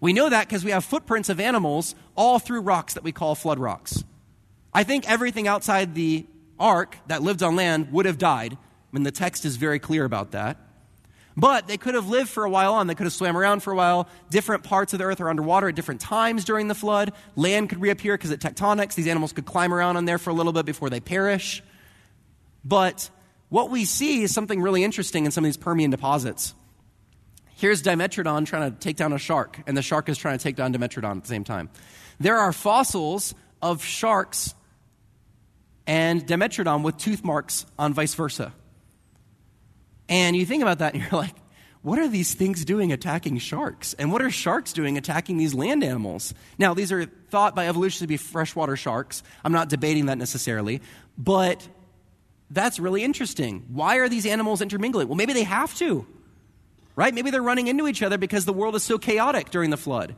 [0.00, 3.36] We know that because we have footprints of animals all through rocks that we call
[3.36, 4.02] flood rocks.
[4.74, 6.26] I think everything outside the
[6.60, 8.52] ark that lived on land would have died.
[8.52, 10.58] I mean, the text is very clear about that.
[11.36, 12.86] But they could have lived for a while on.
[12.86, 14.08] They could have swam around for a while.
[14.30, 17.12] Different parts of the earth are underwater at different times during the flood.
[17.36, 18.94] Land could reappear because of tectonics.
[18.94, 21.62] These animals could climb around on there for a little bit before they perish.
[22.64, 23.08] But
[23.48, 26.54] what we see is something really interesting in some of these Permian deposits.
[27.56, 30.56] Here's Dimetrodon trying to take down a shark, and the shark is trying to take
[30.56, 31.70] down Dimetrodon at the same time.
[32.18, 34.54] There are fossils of sharks
[35.86, 38.52] and Dimetrodon with tooth marks on vice versa.
[40.08, 41.34] And you think about that and you're like,
[41.82, 43.94] what are these things doing attacking sharks?
[43.94, 46.34] And what are sharks doing attacking these land animals?
[46.58, 49.22] Now, these are thought by evolution to be freshwater sharks.
[49.44, 50.82] I'm not debating that necessarily.
[51.16, 51.66] But
[52.50, 53.64] that's really interesting.
[53.68, 55.08] Why are these animals intermingling?
[55.08, 56.06] Well, maybe they have to,
[56.96, 57.14] right?
[57.14, 60.16] Maybe they're running into each other because the world is so chaotic during the flood.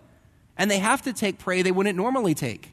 [0.57, 2.72] And they have to take prey they wouldn't normally take.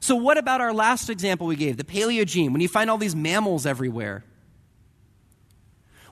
[0.00, 3.14] So, what about our last example we gave, the Paleogene, when you find all these
[3.14, 4.24] mammals everywhere?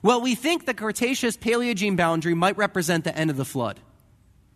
[0.03, 3.79] Well, we think the Cretaceous Paleogene boundary might represent the end of the flood.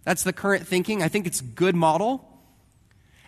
[0.03, 1.01] That's the current thinking.
[1.01, 2.29] I think it's a good model.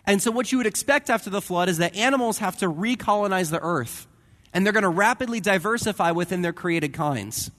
[0.06, 3.50] And so, what you would expect after the flood is that animals have to recolonize
[3.50, 4.06] the earth,
[4.54, 7.50] and they're going to rapidly diversify within their created kinds.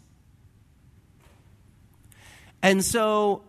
[2.64, 3.44] And so,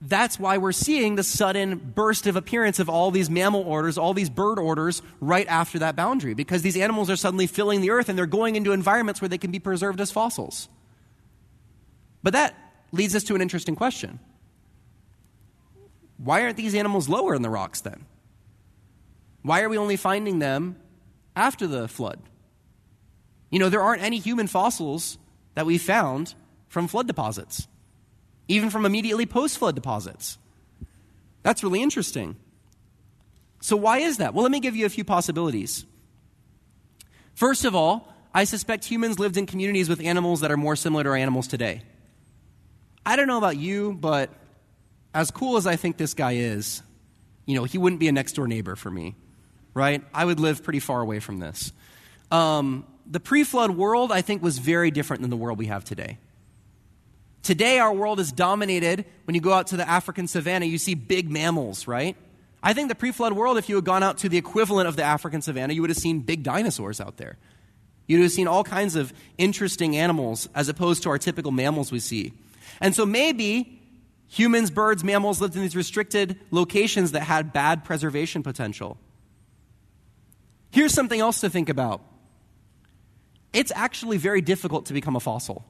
[0.00, 4.14] that's why we're seeing the sudden burst of appearance of all these mammal orders, all
[4.14, 8.08] these bird orders right after that boundary, because these animals are suddenly filling the earth
[8.08, 10.68] and they're going into environments where they can be preserved as fossils.
[12.22, 12.56] But that
[12.92, 14.20] leads us to an interesting question.
[16.16, 18.06] Why aren't these animals lower in the rocks then?
[19.42, 20.76] Why are we only finding them
[21.36, 22.20] after the flood?
[23.50, 25.18] You know, there aren't any human fossils
[25.54, 26.34] that we found
[26.68, 27.66] from flood deposits
[28.50, 30.38] even from immediately post flood deposits.
[31.42, 32.36] That's really interesting.
[33.60, 34.34] So, why is that?
[34.34, 35.84] Well, let me give you a few possibilities.
[37.34, 41.04] First of all, I suspect humans lived in communities with animals that are more similar
[41.04, 41.82] to our animals today.
[43.04, 44.30] I don't know about you, but
[45.14, 46.82] as cool as I think this guy is,
[47.46, 49.16] you know, he wouldn't be a next door neighbor for me,
[49.74, 50.02] right?
[50.12, 51.72] I would live pretty far away from this.
[52.30, 55.84] Um, the pre flood world, I think, was very different than the world we have
[55.84, 56.18] today.
[57.42, 59.06] Today, our world is dominated.
[59.24, 62.16] When you go out to the African savannah, you see big mammals, right?
[62.62, 64.96] I think the pre flood world, if you had gone out to the equivalent of
[64.96, 67.38] the African savannah, you would have seen big dinosaurs out there.
[68.06, 71.90] You would have seen all kinds of interesting animals as opposed to our typical mammals
[71.90, 72.32] we see.
[72.80, 73.80] And so maybe
[74.28, 78.98] humans, birds, mammals lived in these restricted locations that had bad preservation potential.
[80.70, 82.02] Here's something else to think about
[83.52, 85.64] it's actually very difficult to become a fossil.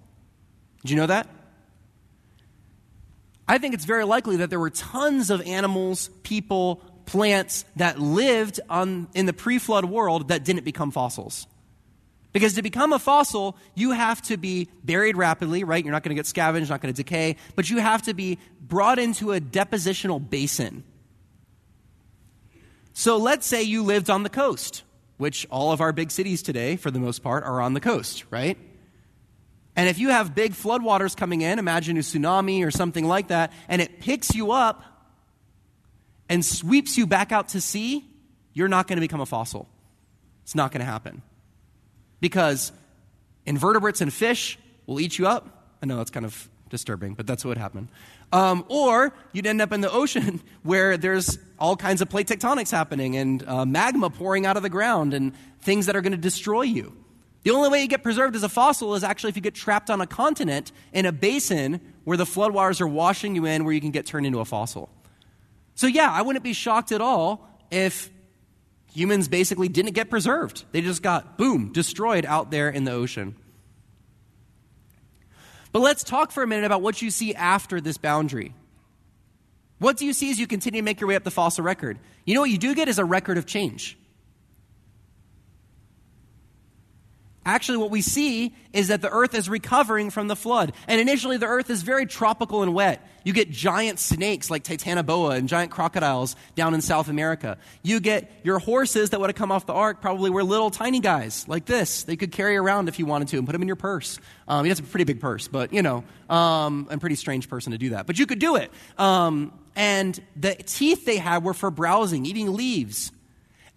[0.83, 1.27] Did you know that?
[3.51, 8.61] I think it's very likely that there were tons of animals, people, plants that lived
[8.71, 11.49] on, in the pre flood world that didn't become fossils.
[12.33, 15.85] Because to become a fossil, you have to be buried rapidly, right?
[15.85, 18.39] You're not going to get scavenged, not going to decay, but you have to be
[18.61, 20.85] brought into a depositional basin.
[22.93, 24.85] So let's say you lived on the coast,
[25.17, 28.27] which all of our big cities today, for the most part, are on the coast,
[28.31, 28.57] right?
[29.77, 33.53] And if you have big floodwaters coming in, imagine a tsunami or something like that,
[33.69, 34.85] and it picks you up
[36.29, 38.05] and sweeps you back out to sea,
[38.53, 39.69] you're not going to become a fossil.
[40.43, 41.23] It's not going to happen.
[42.21, 42.73] Because
[43.47, 45.75] invertebrates and fish will eat you up.
[45.83, 47.89] I know that's kind of disturbing, but that's what would happen.
[48.33, 52.71] Um, or you'd end up in the ocean where there's all kinds of plate tectonics
[52.71, 56.19] happening and uh, magma pouring out of the ground and things that are going to
[56.19, 56.97] destroy you.
[57.43, 59.89] The only way you get preserved as a fossil is actually if you get trapped
[59.89, 63.81] on a continent in a basin where the floodwaters are washing you in, where you
[63.81, 64.91] can get turned into a fossil.
[65.75, 68.11] So, yeah, I wouldn't be shocked at all if
[68.93, 70.65] humans basically didn't get preserved.
[70.73, 73.37] They just got, boom, destroyed out there in the ocean.
[75.73, 78.55] But let's talk for a minute about what you see after this boundary.
[79.79, 81.99] What do you see as you continue to make your way up the fossil record?
[82.27, 83.97] You know what you do get is a record of change.
[87.51, 90.73] Actually, what we see is that the earth is recovering from the flood.
[90.87, 93.05] And initially, the earth is very tropical and wet.
[93.25, 97.59] You get giant snakes like Titanoboa and giant crocodiles down in South America.
[97.83, 101.01] You get your horses that would have come off the ark probably were little tiny
[101.01, 102.05] guys like this.
[102.05, 104.21] They could carry around if you wanted to and put them in your purse.
[104.47, 107.73] Um, that's a pretty big purse, but you know, um, I'm a pretty strange person
[107.73, 108.07] to do that.
[108.07, 108.71] But you could do it.
[108.97, 113.11] Um, and the teeth they had were for browsing, eating leaves.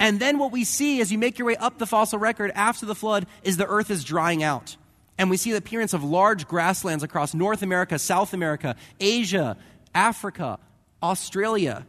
[0.03, 2.85] And then what we see as you make your way up the fossil record after
[2.85, 4.75] the flood is the earth is drying out.
[5.17, 9.55] And we see the appearance of large grasslands across North America, South America, Asia,
[9.95, 10.59] Africa,
[11.01, 11.87] Australia.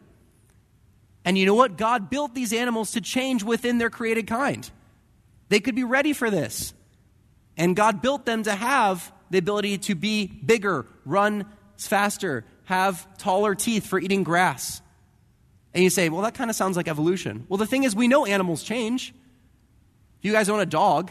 [1.24, 1.76] And you know what?
[1.76, 4.70] God built these animals to change within their created kind.
[5.48, 6.72] They could be ready for this.
[7.56, 13.56] And God built them to have the ability to be bigger, run faster, have taller
[13.56, 14.82] teeth for eating grass.
[15.74, 17.46] And you say, well, that kind of sounds like evolution.
[17.48, 19.12] Well, the thing is, we know animals change.
[20.18, 21.10] If you guys own a dog,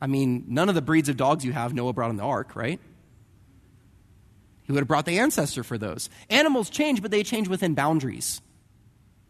[0.00, 2.54] I mean, none of the breeds of dogs you have Noah brought on the ark,
[2.54, 2.80] right?
[4.62, 6.08] He would have brought the ancestor for those.
[6.30, 8.40] Animals change, but they change within boundaries.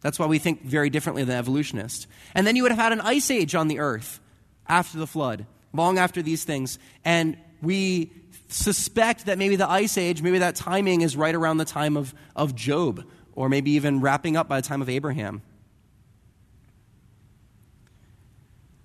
[0.01, 2.07] That's why we think very differently than evolutionists.
[2.35, 4.19] And then you would have had an ice age on the earth
[4.67, 6.77] after the flood, long after these things.
[7.03, 8.11] And we
[8.47, 12.13] suspect that maybe the ice age, maybe that timing is right around the time of,
[12.35, 13.03] of Job
[13.39, 15.41] or maybe even wrapping up by the time of Abraham.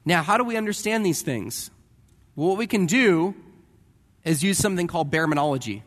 [0.04, 1.72] Now, how do we understand these things?
[2.36, 3.34] Well, what we can do
[4.22, 5.82] is use something called baraminology.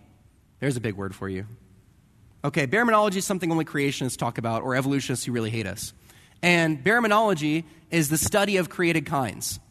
[0.60, 1.46] There's a big word for you.
[2.44, 5.94] Okay, baraminology is something only creationists talk about, or evolutionists who really hate us.
[6.42, 9.62] And baraminology is the study of created kinds.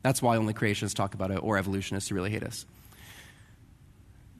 [0.00, 2.64] That's why only creationists talk about it, or evolutionists who really hate us.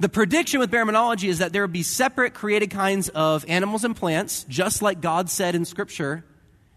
[0.00, 3.96] The prediction with baraminology is that there would be separate created kinds of animals and
[3.96, 6.24] plants, just like God said in Scripture.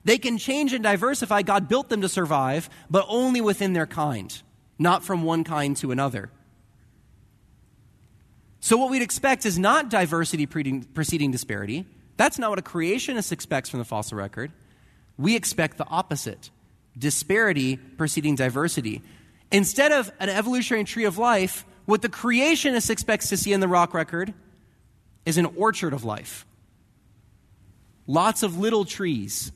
[0.04, 1.44] They can change and diversify.
[1.44, 4.42] God built them to survive, but only within their kind,
[4.80, 6.32] not from one kind to another.
[8.60, 11.86] So, what we'd expect is not diversity preceding disparity.
[12.18, 14.52] That's not what a creationist expects from the fossil record.
[15.18, 16.50] We expect the opposite
[16.98, 19.02] disparity preceding diversity.
[19.52, 23.68] Instead of an evolutionary tree of life, what the creationist expects to see in the
[23.68, 24.34] rock record
[25.26, 26.46] is an orchard of life.
[28.08, 29.52] Lots of little trees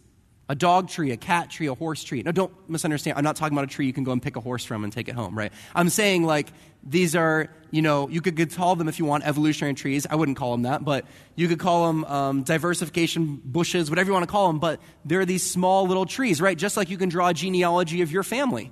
[0.48, 2.22] a dog tree, a cat tree, a horse tree.
[2.22, 3.18] No, don't misunderstand.
[3.18, 4.94] I'm not talking about a tree you can go and pick a horse from and
[4.94, 5.52] take it home, right?
[5.74, 6.52] I'm saying, like,
[6.84, 10.06] these are, you know, you could call them, if you want, evolutionary trees.
[10.08, 11.06] I wouldn't call them that, but
[11.36, 14.60] you could call them um, diversification bushes, whatever you want to call them.
[14.60, 16.58] But they're these small little trees, right?
[16.58, 18.72] Just like you can draw a genealogy of your family.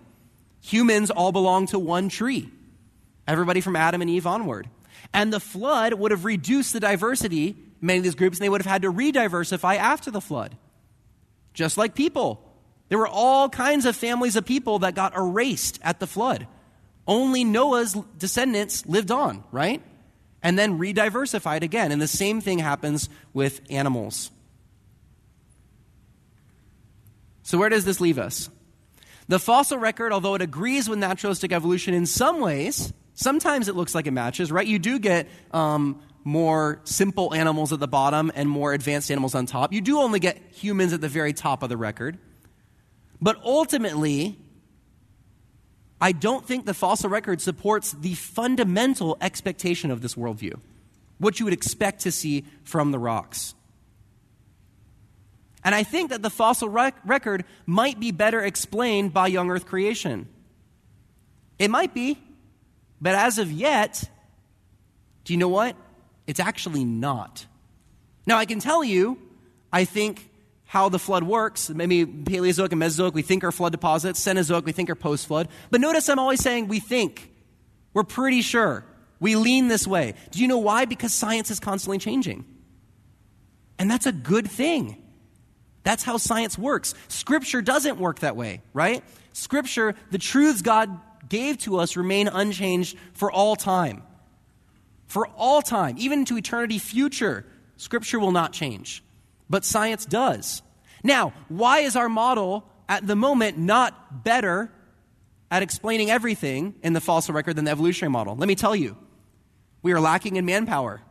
[0.61, 2.51] Humans all belong to one tree.
[3.27, 4.69] Everybody from Adam and Eve onward.
[5.13, 8.61] And the flood would have reduced the diversity many of these groups, and they would
[8.61, 10.57] have had to re-diversify after the flood.
[11.53, 12.49] Just like people.
[12.89, 16.47] There were all kinds of families of people that got erased at the flood.
[17.05, 19.81] Only Noah's descendants lived on, right?
[20.41, 21.91] And then re-diversified again.
[21.91, 24.31] And the same thing happens with animals.
[27.43, 28.49] So, where does this leave us?
[29.27, 33.93] The fossil record, although it agrees with naturalistic evolution in some ways, Sometimes it looks
[33.93, 34.65] like it matches, right?
[34.65, 39.45] You do get um, more simple animals at the bottom and more advanced animals on
[39.45, 39.73] top.
[39.73, 42.17] You do only get humans at the very top of the record.
[43.21, 44.37] But ultimately,
[46.01, 50.59] I don't think the fossil record supports the fundamental expectation of this worldview,
[51.17, 53.53] what you would expect to see from the rocks.
[55.63, 59.65] And I think that the fossil rec- record might be better explained by young Earth
[59.65, 60.27] creation.
[61.57, 62.19] It might be.
[63.03, 64.09] But as of yet,
[65.25, 65.75] do you know what?
[66.25, 67.45] It's actually not.
[68.25, 69.19] Now, I can tell you,
[69.73, 70.29] I think
[70.63, 71.69] how the flood works.
[71.69, 74.23] Maybe Paleozoic and Mesozoic, we think are flood deposits.
[74.23, 75.49] Cenozoic, we think are post flood.
[75.69, 77.29] But notice I'm always saying we think.
[77.93, 78.85] We're pretty sure.
[79.19, 80.13] We lean this way.
[80.31, 80.85] Do you know why?
[80.85, 82.45] Because science is constantly changing.
[83.77, 85.03] And that's a good thing.
[85.83, 86.95] That's how science works.
[87.09, 89.03] Scripture doesn't work that way, right?
[89.33, 90.89] Scripture, the truths God
[91.33, 94.03] gave to us remain unchanged for all time.
[95.07, 97.43] For all time, even to eternity future,
[97.75, 99.03] Scripture will not change.
[99.49, 100.61] But science does.
[101.03, 104.71] Now, why is our model at the moment not better
[105.49, 108.35] at explaining everything in the fossil record than the evolutionary model?
[108.35, 108.95] Let me tell you.
[109.81, 111.01] We are lacking in manpower.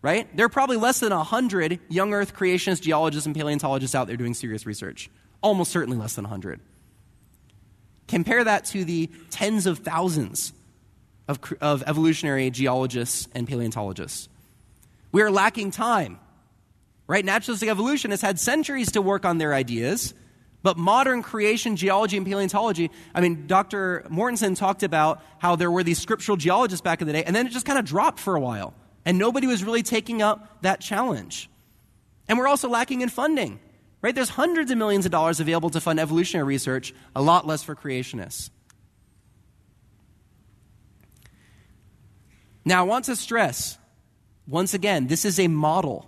[0.00, 0.34] Right?
[0.34, 4.32] There are probably less than 100 young Earth creationists, geologists, and paleontologists out there doing
[4.32, 5.10] serious research.
[5.42, 6.60] Almost certainly less than 100.
[8.08, 10.52] Compare that to the tens of thousands
[11.28, 14.28] of, of evolutionary geologists and paleontologists.
[15.12, 16.18] We are lacking time.
[17.06, 17.24] Right?
[17.24, 20.14] Naturalistic evolution has had centuries to work on their ideas,
[20.62, 24.06] but modern creation geology and paleontology, I mean, Dr.
[24.08, 27.46] Mortenson talked about how there were these scriptural geologists back in the day, and then
[27.46, 28.72] it just kind of dropped for a while.
[29.04, 31.50] And nobody was really taking up that challenge.
[32.26, 33.60] And we're also lacking in funding.
[34.04, 34.14] Right?
[34.14, 37.74] There's hundreds of millions of dollars available to fund evolutionary research, a lot less for
[37.74, 38.50] creationists.
[42.66, 43.78] Now, I want to stress
[44.46, 46.06] once again, this is a model.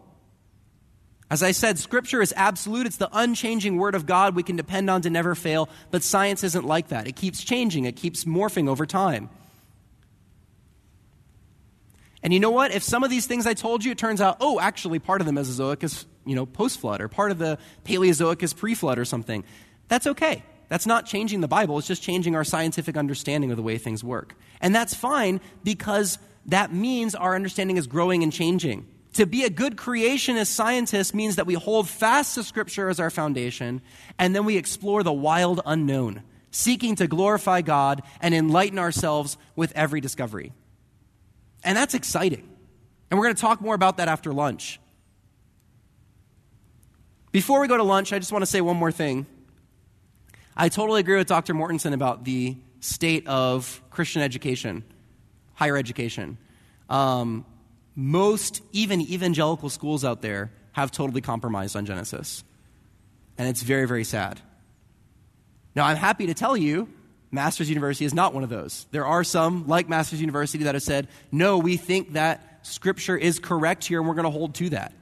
[1.31, 2.87] As I said, Scripture is absolute.
[2.87, 5.71] It's the unchanging Word of God we can depend on to never fail.
[5.91, 7.09] But science isn't like that.
[7.09, 9.31] It keeps changing, it keeps morphing over time.
[12.23, 12.73] And you know what?
[12.73, 15.27] If some of these things I told you, it turns out, oh, actually, part of
[15.27, 18.99] the Mesozoic is, you know, post flood, or part of the Paleozoic is pre flood
[18.99, 19.45] or something,
[19.89, 20.43] that's okay.
[20.69, 24.03] That's not changing the Bible, it's just changing our scientific understanding of the way things
[24.03, 24.35] work.
[24.61, 28.87] And that's fine because that means our understanding is growing and changing.
[29.15, 33.11] To be a good creationist scientist means that we hold fast to Scripture as our
[33.11, 33.81] foundation,
[34.19, 39.73] and then we explore the wild unknown, seeking to glorify God and enlighten ourselves with
[39.75, 40.53] every discovery.
[41.65, 42.47] And that's exciting.
[43.11, 44.81] And we're going to talk more about that after lunch.
[47.37, 49.27] Before we go to lunch, I just want to say one more thing.
[50.57, 51.53] I totally agree with Dr.
[51.53, 54.85] Mortenson about the state of Christian education,
[55.53, 56.39] higher education.
[56.89, 57.45] Um,
[57.95, 62.43] most, even evangelical schools out there, have totally compromised on Genesis.
[63.37, 64.41] And it's very, very sad.
[65.75, 66.89] Now, I'm happy to tell you,
[67.31, 68.87] Master's University is not one of those.
[68.93, 73.39] There are some, like Master's University, that have said, no, we think that Scripture is
[73.39, 74.95] correct here and we're going to hold to that.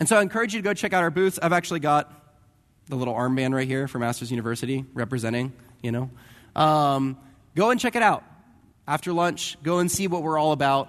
[0.00, 1.38] And so I encourage you to go check out our booths.
[1.40, 2.10] I've actually got
[2.88, 6.10] the little armband right here for Master's University representing, you know.
[6.56, 7.18] Um,
[7.54, 8.24] go and check it out.
[8.88, 10.88] After lunch, go and see what we're all about.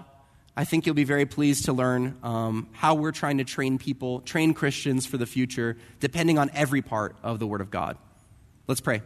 [0.56, 4.22] I think you'll be very pleased to learn um, how we're trying to train people,
[4.22, 7.98] train Christians for the future, depending on every part of the Word of God.
[8.68, 9.02] Let's pray.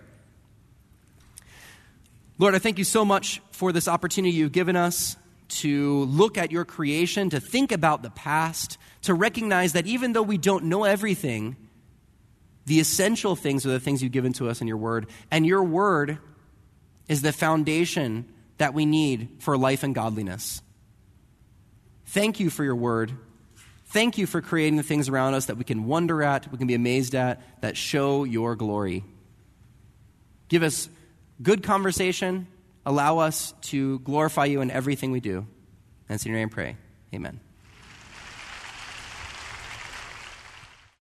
[2.38, 6.52] Lord, I thank you so much for this opportunity you've given us to look at
[6.52, 10.84] your creation, to think about the past, to recognize that even though we don't know
[10.84, 11.56] everything,
[12.66, 15.08] the essential things are the things you've given to us in your word.
[15.32, 16.18] And your word
[17.08, 18.26] is the foundation
[18.58, 20.62] that we need for life and godliness.
[22.08, 23.12] Thank you for your word.
[23.88, 26.68] Thank you for creating the things around us that we can wonder at, we can
[26.68, 29.04] be amazed at, that show your glory.
[30.48, 30.90] Give us
[31.42, 32.48] good conversation.
[32.86, 35.48] Allow us to glorify you in everything we do.
[36.10, 36.78] And in your name pray.
[37.14, 37.45] Amen.